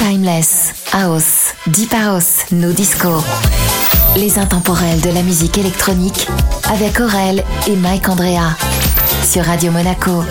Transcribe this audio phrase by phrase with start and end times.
[0.00, 3.22] Timeless, House, Deep House, No Disco.
[4.16, 6.26] Les intemporels de la musique électronique
[6.72, 8.56] avec Aurel et Mike Andrea
[9.22, 10.24] sur Radio Monaco.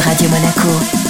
[0.00, 1.05] Radio Monaco.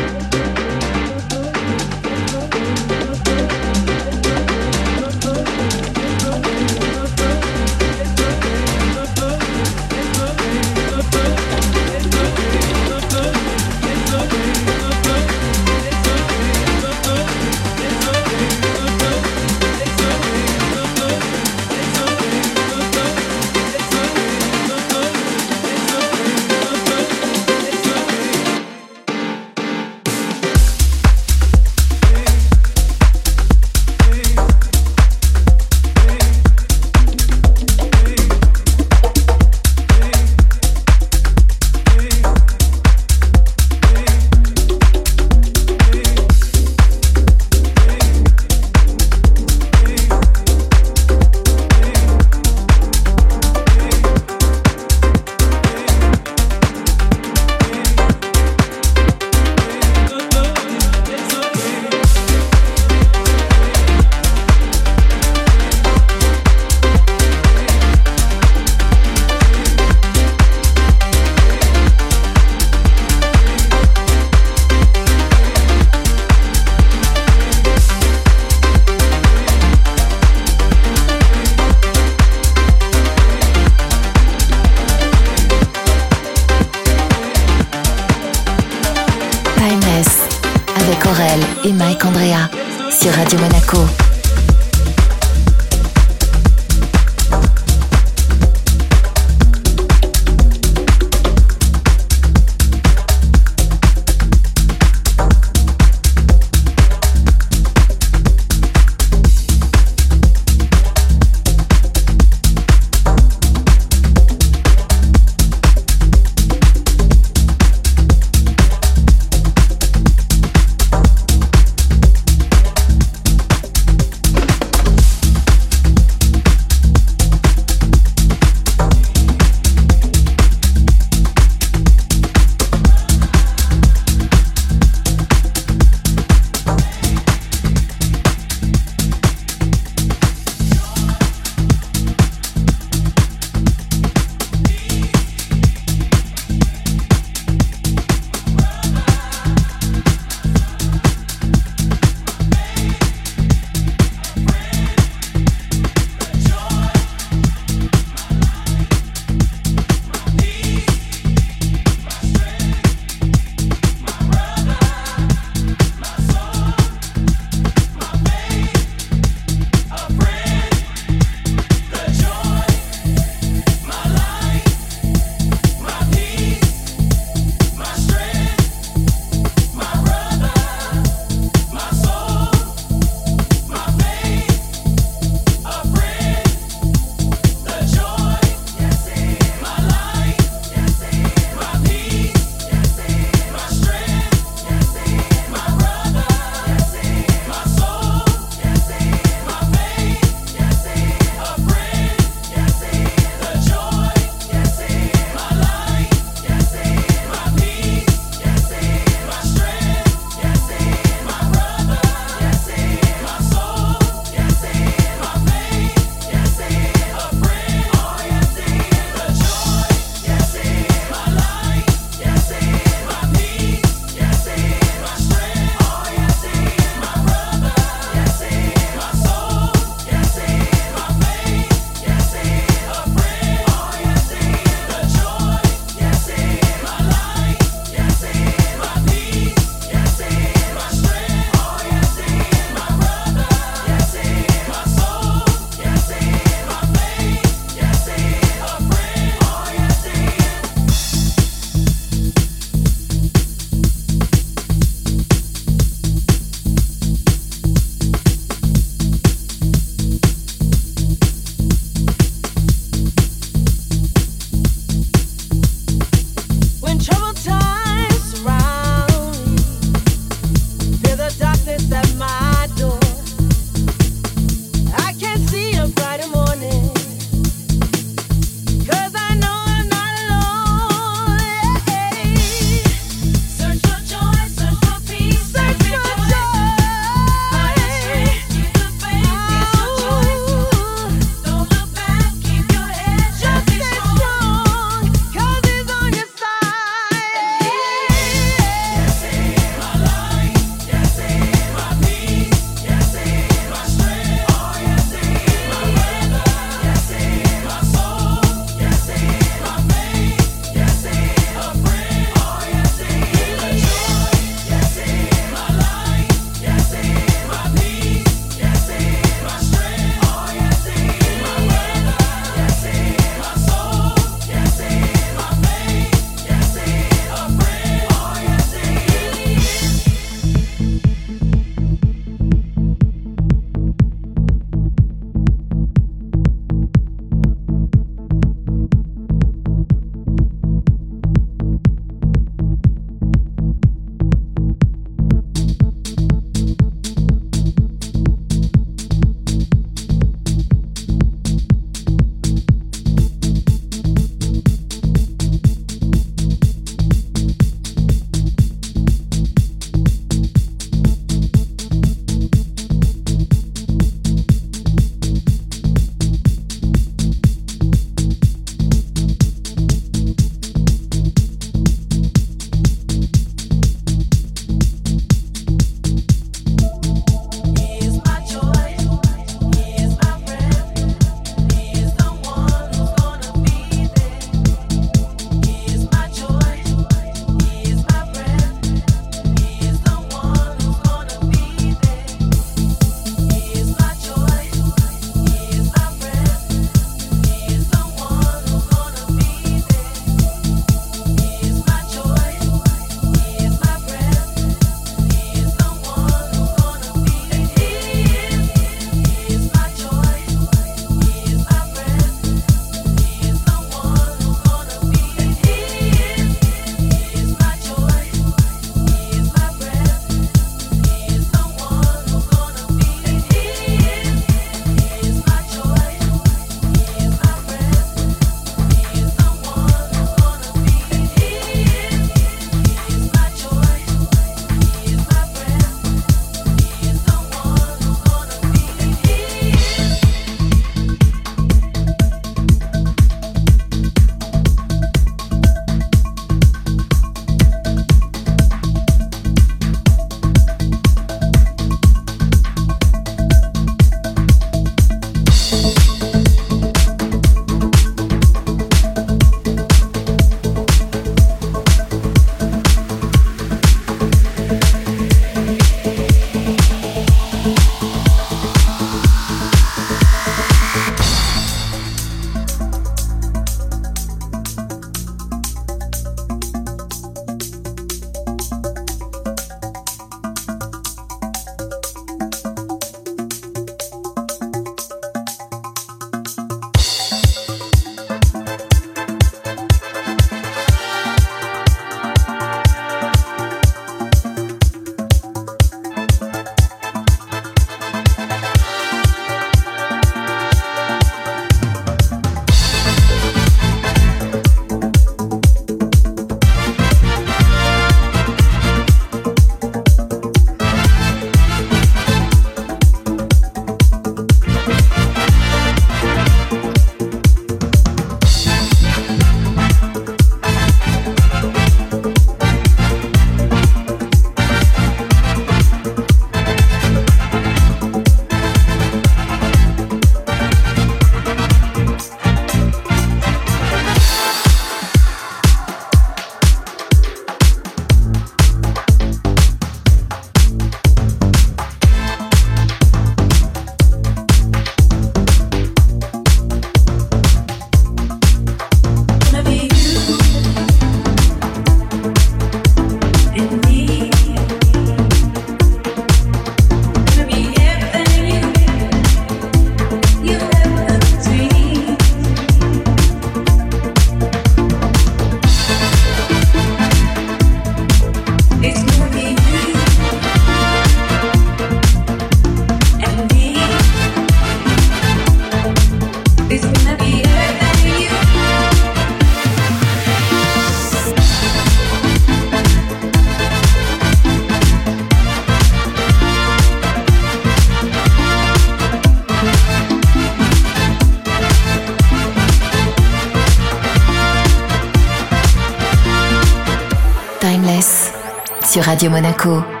[599.21, 600.00] Radio Monaco.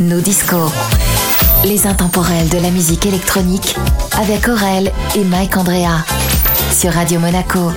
[0.00, 0.70] Nos disco.
[1.64, 3.76] Les intemporels de la musique électronique
[4.12, 6.04] avec Aurel et Mike Andrea
[6.70, 6.92] sur.
[6.92, 7.72] Radio Monaco.